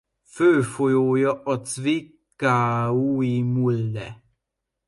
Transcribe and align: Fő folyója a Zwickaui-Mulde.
Fő 0.23 0.61
folyója 0.61 1.43
a 1.43 1.63
Zwickaui-Mulde. 1.63 4.21